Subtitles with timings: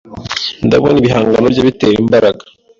[0.67, 2.43] ndabona ibihangano bye bitera imbaraga